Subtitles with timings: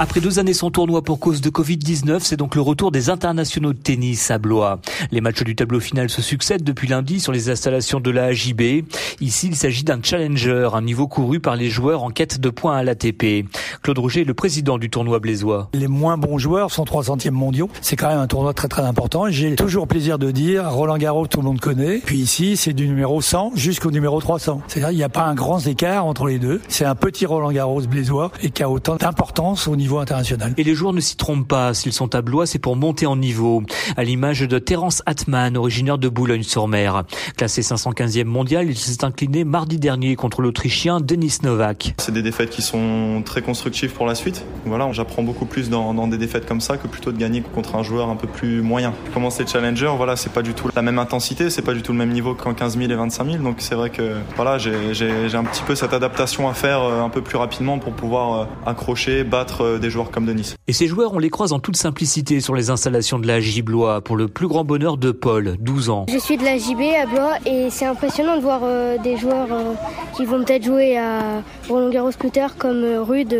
[0.00, 3.72] Après deux années sans tournoi pour cause de Covid-19, c'est donc le retour des internationaux
[3.72, 4.78] de tennis à Blois.
[5.10, 8.84] Les matchs du tableau final se succèdent depuis lundi sur les installations de la AJB.
[9.20, 12.76] Ici, il s'agit d'un challenger, un niveau couru par les joueurs en quête de points
[12.76, 13.44] à l'ATP.
[13.82, 15.68] Claude Rouget est le président du tournoi blésois.
[15.74, 17.68] Les moins bons joueurs sont 300e mondiaux.
[17.80, 19.24] C'est quand même un tournoi très très important.
[19.30, 21.98] J'ai toujours plaisir de dire, Roland Garros, tout le monde connaît.
[21.98, 24.62] Puis ici, c'est du numéro 100 jusqu'au numéro 300.
[24.68, 26.60] C'est-à-dire, il n'y a pas un grand écart entre les deux.
[26.68, 30.52] C'est un petit Roland Garros blésois et qui a autant d'importance au niveau international.
[30.56, 31.72] Et les joueurs ne s'y trompent pas.
[31.72, 33.62] S'ils sont à Blois, c'est pour monter en niveau.
[33.96, 37.04] À l'image de Terence Atman, originaire de Boulogne-sur-Mer.
[37.36, 41.94] Classé 515e mondial, il s'est incliné mardi dernier contre l'Autrichien Denis Novak.
[41.98, 44.44] C'est des défaites qui sont très constructives pour la suite.
[44.66, 47.76] Voilà, j'apprends beaucoup plus dans, dans, des défaites comme ça que plutôt de gagner contre
[47.76, 48.92] un joueur un peu plus moyen.
[49.14, 51.98] Commencer challenger, voilà, c'est pas du tout la même intensité, c'est pas du tout le
[51.98, 53.42] même niveau qu'en 15 000 et 25 000.
[53.42, 57.08] Donc c'est vrai que voilà, j'ai un petit peu cette adaptation à faire euh, un
[57.08, 60.54] peu plus rapidement pour pouvoir euh, accrocher, battre euh, des joueurs comme Denis.
[60.66, 64.00] Et ces joueurs, on les croise en toute simplicité sur les installations de la Blois
[64.00, 66.06] pour le plus grand bonheur de Paul, 12 ans.
[66.08, 69.48] Je suis de la JB à Blois et c'est impressionnant de voir euh, des joueurs
[69.50, 69.74] euh,
[70.14, 73.36] qui vont peut-être jouer à Roland Garros plus tard comme euh, Rude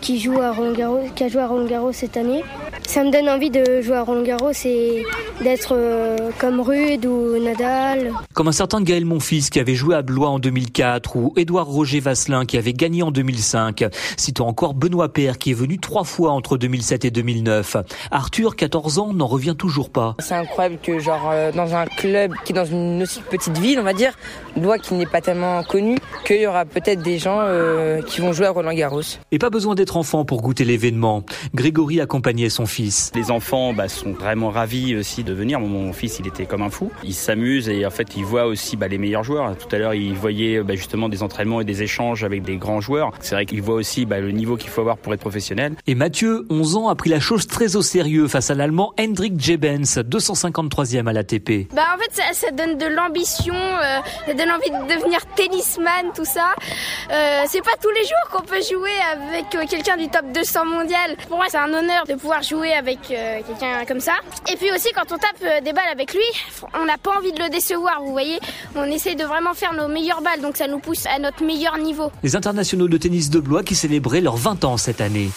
[0.00, 2.42] qui joue à Roland Garros, qui a joué à Roland Garros cette année.
[2.86, 5.04] Ça me donne envie de jouer à Roland Garros et
[5.42, 8.12] d'être euh, comme Rude ou Nadal.
[8.32, 12.00] Comme un certain Gaël Monfils qui avait joué à Blois en 2004 ou Édouard Roger
[12.00, 13.84] Vasselin qui avait gagné en 2005.
[14.16, 17.76] Citons encore Benoît Père qui est venu trois fois entre 2007 et 2009.
[18.12, 20.14] Arthur, 14 ans, n'en revient toujours pas.
[20.20, 23.80] C'est incroyable que genre euh, dans un club qui est dans une aussi petite ville,
[23.80, 24.14] on va dire,
[24.56, 28.32] Blois qui n'est pas tellement connu, qu'il y aura peut-être des gens euh, qui vont
[28.32, 29.02] jouer à Roland Garros.
[29.32, 31.24] Et pas besoin d'être enfant pour goûter l'événement.
[31.52, 32.75] Grégory accompagnait son fils.
[33.14, 35.60] Les enfants bah, sont vraiment ravis aussi de venir.
[35.60, 36.90] Mon fils, il était comme un fou.
[37.04, 39.56] Il s'amuse et en fait, il voit aussi bah, les meilleurs joueurs.
[39.56, 42.80] Tout à l'heure, il voyait bah, justement des entraînements et des échanges avec des grands
[42.80, 43.12] joueurs.
[43.20, 45.74] C'est vrai qu'il voit aussi bah, le niveau qu'il faut avoir pour être professionnel.
[45.86, 49.40] Et Mathieu, 11 ans, a pris la chose très au sérieux face à l'Allemand Hendrik
[49.40, 51.72] Jebens, 253e à l'ATP.
[51.72, 56.12] Bah en fait, ça, ça donne de l'ambition, euh, ça donne envie de devenir tennisman,
[56.14, 56.54] tout ça.
[57.10, 60.64] Euh, c'est pas tous les jours qu'on peut jouer avec euh, quelqu'un du top 200
[60.64, 61.16] mondial.
[61.28, 64.14] Pour moi, c'est un honneur de pouvoir jouer avec euh, quelqu'un comme ça.
[64.52, 66.24] Et puis aussi, quand on tape euh, des balles avec lui,
[66.74, 68.38] on n'a pas envie de le décevoir, vous voyez.
[68.74, 71.78] On essaie de vraiment faire nos meilleures balles, donc ça nous pousse à notre meilleur
[71.78, 72.10] niveau.
[72.22, 75.30] Les internationaux de tennis de Blois qui célébraient leurs 20 ans cette année.